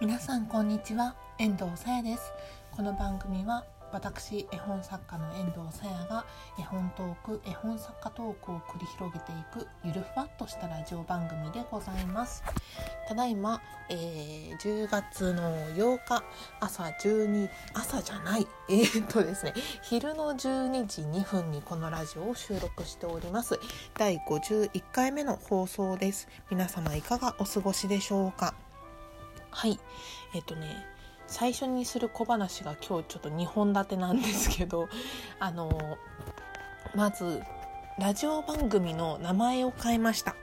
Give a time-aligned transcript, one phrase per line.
[0.00, 1.14] 皆さんこんにちは。
[1.38, 2.32] 遠藤さやです。
[2.72, 6.26] この番組は私絵本作家の遠藤さやが
[6.58, 12.42] 絵本トーク絵本作家トークを繰り広げていくゆるふわっとしたラジオ番組でございます。
[13.08, 16.24] ただいま、えー、10月の8日
[16.58, 18.48] 朝12朝じゃない。
[18.68, 23.60] えー、っとですね昼の12時2分にこのラジオを収録しております。
[23.96, 26.26] 第51回目の放送です。
[26.50, 28.54] 皆様いかがお過ごしでしょうか？
[29.54, 29.78] はい。
[30.34, 30.84] えっ、とね
[31.26, 34.88] 最初にする小話が今日ちょっと2本立てなんですけど
[35.40, 35.96] あの
[36.94, 37.42] まず
[37.98, 40.36] ラジオ番組の名前を変えました。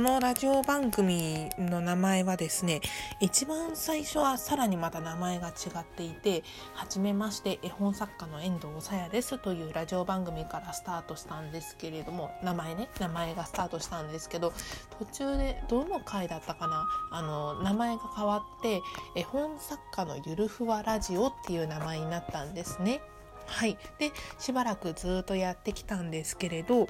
[0.00, 2.80] このラジオ番組の名前はですね
[3.20, 6.42] 一番最初はさらにまた名前が違っていて
[6.72, 14.54] 「はじめまして絵本作家の遠藤さやです」というラジオ番組からスタートしたんですけれども名前ね名前がスタートしたんですけど
[14.98, 16.86] 途中でどの回だったかな？
[17.12, 18.80] あの名前が変わって
[19.14, 23.02] 「絵本作家のゆるふわラジオ」っていう名前になったんですね。
[23.46, 26.88] はい、でしばらくずっとやってきたんですけれど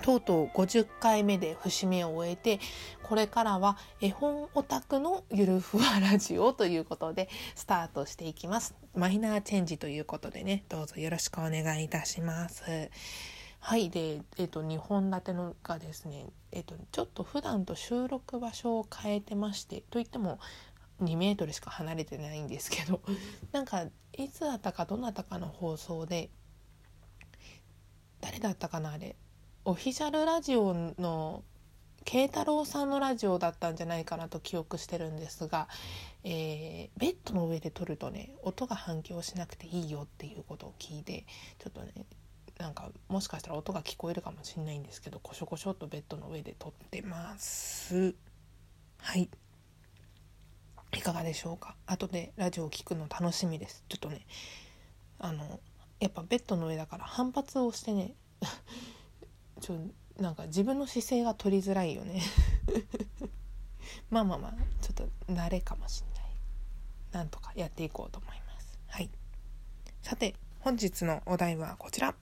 [0.00, 2.60] とうとう50回目で節目を終えて
[3.02, 8.74] これからは絵本オタクのゆるふわラジオということでスタートしていきます。
[8.94, 12.90] マイナーチェンジということでねどうぞよろしくお願いいたします。
[13.60, 20.40] はいでえっ、と2本立てのがですねえっ、とちょっと普段と収録場所を変えてましてといっても
[21.00, 23.00] 2メートルしか離れてないんですけど
[23.52, 23.84] なんか
[24.14, 26.30] いつだったかどなたかの放送で
[28.20, 29.16] 誰だったかなあれ？
[29.64, 31.44] オフィシャルラジオの
[32.04, 35.68] 慶太郎さんのラジオだったんじゃないかなと記憶してるんですが、
[36.24, 41.26] えー、ベッドの上で撮るとね音が反響しなくていいよっていうことを聞いて
[41.60, 41.92] ちょっとね
[42.58, 48.16] なんかもしかしたら音が聞こえるかもしれないんですけどコショコショっとベッドの上で撮ってます。
[48.98, 49.30] はい。
[50.94, 51.76] いかがでしょうか？
[51.86, 53.84] 後でラジオを聞くの楽しみです。
[53.88, 54.26] ちょっとね
[55.20, 55.60] あの
[56.00, 58.14] やっぱベッドの上だから反発をしてね
[59.62, 59.76] ちょ
[60.20, 62.20] なんか自分の姿勢が取りづらいよね。
[64.10, 66.24] まあまあまあちょっと慣れかもしんない。
[67.12, 68.76] なんとかやっていこうと思います。
[68.88, 69.08] はい。
[70.02, 72.14] さて本日のお題はこちら。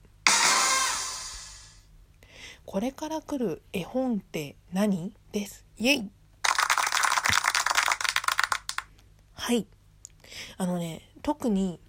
[2.63, 5.11] これから来る絵本って何？
[5.31, 5.65] です。
[5.77, 6.11] イエイ。
[9.33, 9.65] はい。
[10.57, 11.79] あのね特に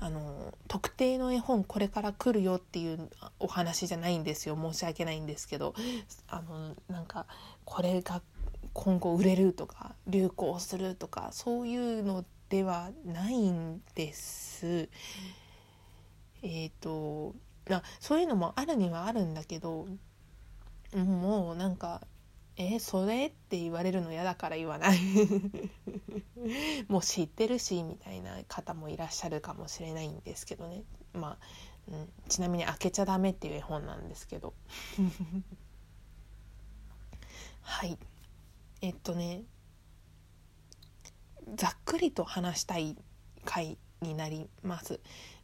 [0.00, 5.74] あの特定の絵本これから来るよっていうお話じゃないんですよ申し訳ないんですけど
[6.28, 7.26] あのなんか
[7.64, 8.20] これが
[8.72, 14.88] 今後売れるとか流行するとかそういうのではないんです。
[16.42, 17.34] えっ、ー、と
[18.00, 19.86] そういうのもあるにはあるんだけど
[20.94, 22.02] もうなんか
[22.56, 23.26] えそれ？
[23.26, 24.98] って言われるの嫌だから言わない。
[26.88, 30.84] もう知ってるしみたいな方もいらっしゃるかもしれないんですけどね。
[31.12, 31.44] まあ、
[31.88, 34.54] うん、ちなみに「開けちゃダメ」っていう絵本なんですけど。
[37.62, 37.98] はい。
[38.82, 39.42] えっとね
[41.54, 42.96] ざっくりと話したい
[43.44, 45.00] 回になります。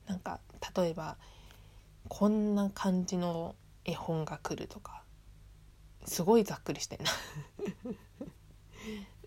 [0.06, 0.40] なんか
[0.76, 1.16] 例えば
[2.08, 4.99] こんな感じの絵本が来るとか
[6.04, 7.10] すごいざっくりしてんな。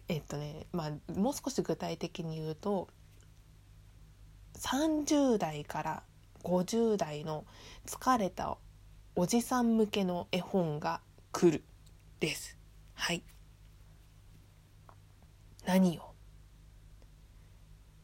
[0.09, 2.89] えっとねまあもう少し具体的に言うと
[4.55, 6.03] 30代から
[6.43, 7.45] 50代の
[7.85, 8.57] 疲れた
[9.15, 11.01] おじさん向けの絵本が
[11.31, 11.63] 来る
[12.19, 12.57] です。
[12.93, 13.23] はい。
[15.65, 16.13] 何を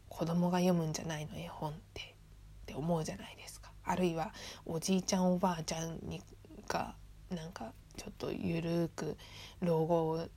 [0.08, 2.06] 子供が読むんじゃないの絵本ってっ
[2.66, 3.72] て思うじゃないですか。
[3.84, 4.34] あるいは
[4.66, 6.22] おじいちゃんおばあちゃんに
[6.68, 6.96] が
[7.30, 9.18] なんかちょっとゆるく
[9.62, 10.28] 老後を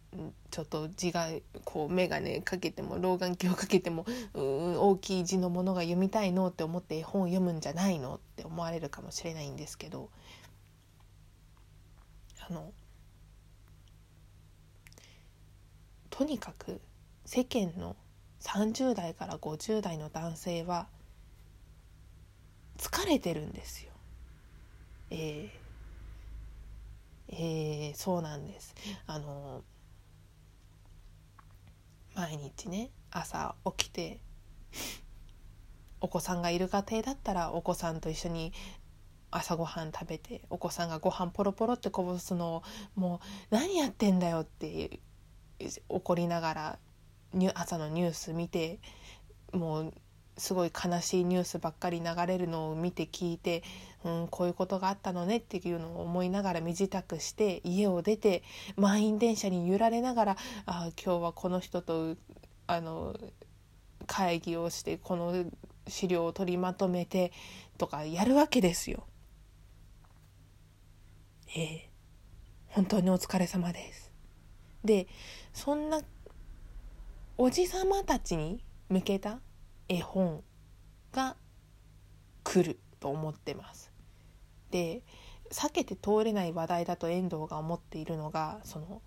[0.50, 1.28] ちょっと字が
[1.64, 10.10] こう眼鏡かけても老眼鏡をかけてもうん大きい字のものが読みたいのって思って絵本を読むんじゃないのって思われるかもしれないんですけど
[12.50, 12.72] あの
[16.10, 16.80] とにかく
[17.24, 17.94] 世間の
[18.40, 20.88] 30代から50代の男性は
[22.76, 23.92] 疲れてるんですよ。
[25.10, 25.61] えー
[27.32, 28.74] えー、そうなんです。
[29.06, 29.64] あの
[32.14, 34.20] 毎日ね朝起きて
[36.00, 38.52] お子さんがいる家庭だったらお子さんと一緒に
[39.30, 42.62] 朝ごはん食べてお子さんがご飯ポロポロってこぼすのを
[42.94, 43.20] も
[43.50, 45.00] う何やってんだよって
[45.88, 46.78] 怒りながら
[47.54, 48.78] 朝のニュース見て
[49.52, 49.94] もう
[50.38, 53.62] すごい悲しいニュースばっかり流れるのを見て聞いて、
[54.04, 58.42] うん、こういうことがあったのねっていうのを思いながら身支度して家を出て
[58.76, 60.36] 満員電車に揺られながら
[60.66, 62.16] あ今日はこの人と
[62.66, 63.14] あの
[64.06, 65.44] 会議をしてこの
[65.86, 67.32] 資料を取りまとめて
[67.78, 69.06] とかやるわけですよ。
[71.54, 71.88] ええ
[72.68, 74.10] 本当にお疲れ様です。
[74.82, 75.06] で
[75.52, 76.00] そんな
[77.36, 79.40] おじさまたちに向けた
[79.92, 80.42] 絵本
[81.12, 81.36] が
[82.44, 83.92] 来ると思ってます。
[84.70, 85.02] で
[85.50, 89.02] 避けて通れない話題だと遠藤が思っているのがその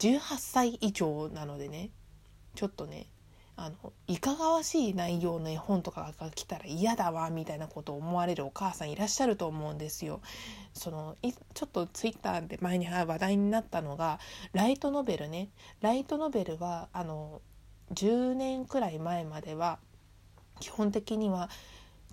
[0.00, 1.90] 18歳以上なのでね
[2.56, 3.06] ちょっとね
[3.56, 10.22] あのいかがわしい内容の絵本とかが来たら嫌だわみたいなことを思われるお母さんいらっしゃると思うんですよ。
[10.72, 14.18] そのいちょっとツイッターで前に話題になったのが
[14.54, 15.50] ライトノベルね
[15.82, 17.42] ライトノベルはあの
[17.94, 19.78] 10年くらい前までは
[20.60, 21.48] 基本的には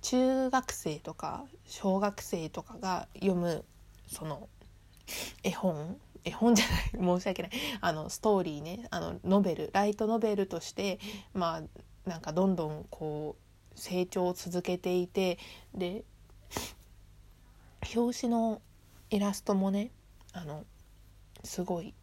[0.02, 3.66] 中学生とか小学生とかが読む
[4.08, 4.48] その
[5.44, 6.84] 絵本絵本じゃない
[7.20, 7.52] 申し訳ない。
[7.80, 8.88] あのストーリーね。
[8.90, 11.00] あのノベルライトノベルとして
[11.34, 13.36] まあなんかどんどんこ
[13.76, 15.38] う成長を続けていて
[15.74, 16.04] で
[17.96, 18.62] 表紙の
[19.10, 19.92] イラストもね
[20.34, 20.66] あの
[21.44, 21.94] すごい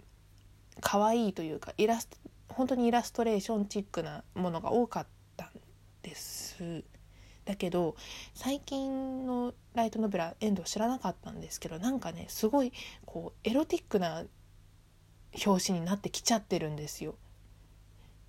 [0.81, 2.17] 可愛いというかイラスト
[2.55, 5.07] 本当にイラストレーションチックなものが多かっ
[5.37, 5.49] たん
[6.03, 6.85] です。
[7.45, 7.95] だけど
[8.35, 12.73] 最近のライトノベラ遠藤知らなかったんですけどなんかねすごい
[13.05, 14.25] こうエロティックな
[15.45, 17.17] 表紙になってきちゃってるんですよ。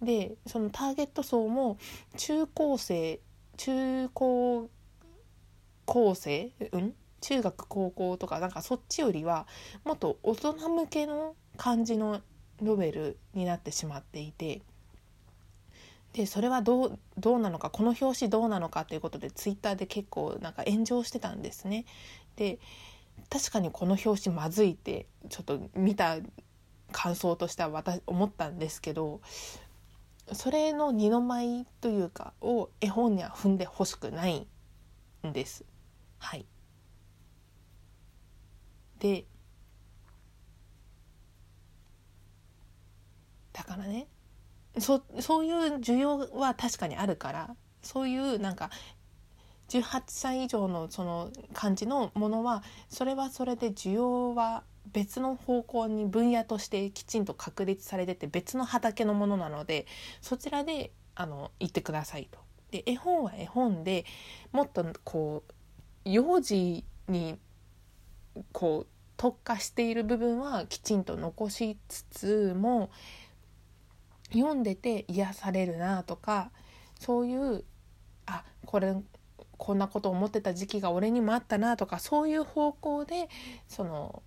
[0.01, 1.77] でそのターゲット層も
[2.17, 3.21] 中高生
[3.55, 4.69] 中高
[5.85, 6.93] 校生うん？
[7.21, 9.47] 中学高校とかなんかそっちよりは
[9.83, 12.21] もっと大人向けの感じの
[12.61, 14.61] ノベルになってしまっていて
[16.13, 21.85] でそれはどうどうなのかこの表紙どうなのかということでツイッターで結構なんか炎上してたんですね。
[22.37, 22.59] で
[23.29, 26.17] 確かにこの表紙まずいってちょっと見た
[26.91, 29.19] 感想としては私思ったんですけど
[30.31, 34.47] それの二の舞というかを絵本には踏んでほしくない
[35.27, 35.65] んです。
[36.17, 36.45] はい、
[38.99, 39.25] で
[43.55, 44.07] だからね
[44.77, 48.69] そそういう需要は確かにあるからそういうなんか
[49.69, 59.87] 18歳以上のその感じのものはそれはそれで需要は別の方向に分野としてきちんと確立されてて別の畑のものなので
[60.21, 62.39] そちらであの言ってくださいと。
[62.71, 64.05] で絵本は絵本で
[64.51, 67.39] もっとこう幼児に
[68.51, 68.87] こう
[69.17, 72.91] 特化している部分はきちんと残しつつも
[74.33, 76.51] 読んでて癒されるなとか
[76.99, 77.63] そういう
[78.25, 78.95] あこれ
[79.57, 83.29] こんなこと思ってた時期が俺にもあったなとかそういう方向で
[83.67, 84.23] その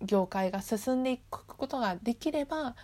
[0.00, 2.74] 業界が進んでいくことができれば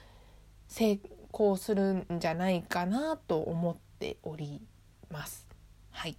[0.69, 1.01] 成
[1.33, 4.63] 功するんじゃないかなと思っており
[5.11, 5.47] ます。
[5.91, 6.17] はい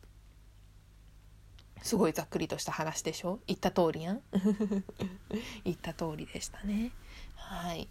[1.81, 3.39] すごいざっくりとした話でしょ？
[3.47, 4.21] 言った通りやん
[5.63, 6.91] 言った通りでしたね。
[7.35, 7.87] はい。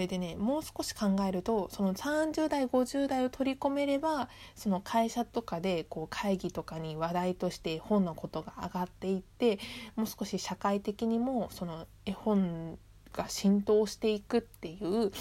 [0.00, 9.58] れでねもう少し考えるとその30代50代を取り込めればその会社とかでこう会議とかに話題として絵本のことが上がっていって
[9.96, 12.78] もう少し社会的にもその絵本
[13.12, 15.12] が浸透していくっていう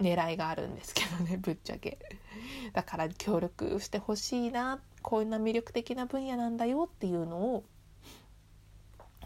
[0.00, 1.98] 狙いがあるんですけどねぶっちゃけ。
[2.72, 7.64] だから協力してほしいなこんな魅力的な分野なんだよっていうのを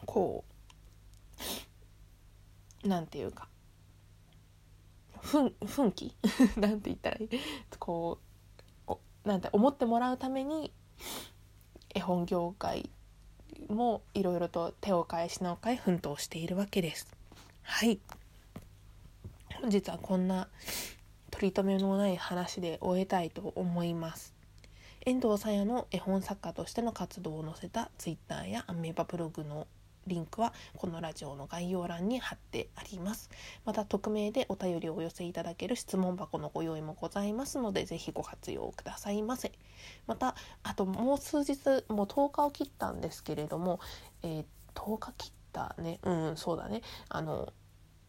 [0.04, 0.44] こ
[2.84, 3.48] う何て言うか
[5.22, 6.14] 奮起？
[6.56, 7.28] なんて言ったらいい？
[7.78, 8.18] こ
[8.88, 10.72] うなんて思ってもらうために
[11.94, 12.90] 絵本業界
[13.68, 17.08] もいろいろと手を変え品を変え奮闘しているわけです。
[17.62, 17.98] はい
[19.60, 20.48] 本日はこんな
[21.30, 24.34] 取り留めのない話で終えたいと思います。
[25.04, 29.66] 遠藤さやの絵本作家としての活動を載せた Twitter やアメーバブログの
[30.06, 33.30] リンクはこのラジオの概要欄に貼ってあります。
[33.64, 39.52] また匿名でお便りをお寄せいただける質問箱のご用意もございますのでぜひご活用くださいませ。
[40.06, 43.80] またあともう数日もう10日を切ったんですけれども、
[44.22, 44.44] えー、
[44.74, 45.98] 10日切ったね。
[46.02, 46.82] うんそうだね。
[47.08, 47.52] あの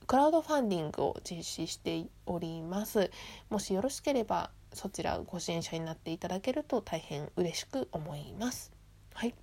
[0.06, 3.12] クラウドファンディングを実施しております。
[3.50, 8.72] もしよろしければそちらご支援者になっていただけると大変嬉しく思います。
[9.14, 9.34] はい。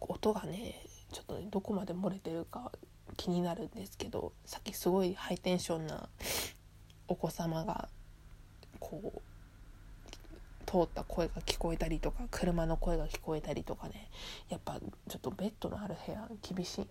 [0.00, 0.83] 音がね
[1.14, 2.72] ちょっと、ね、どこまで漏れてるか
[3.16, 6.08] 気になるんですけどさっきすごいハイテンションな
[7.06, 7.88] お子様が
[8.80, 9.22] こう
[10.66, 14.10] 通った声が聞こえたりとか車の声が聞こえたりとかね
[14.48, 16.86] やっぱちょっとベッドのある部屋厳しいな。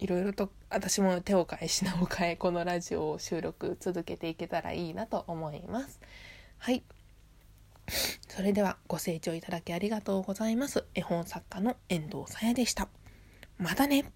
[0.00, 5.98] いろいろと私も手を変え品を変えこのラジオを収録続けていけたらいいなと思います。
[6.58, 6.84] はい。
[8.38, 10.84] それではご清聴いただきありがとうございます。
[10.94, 12.86] 絵本作家の遠藤さやでした。
[13.58, 14.12] またね。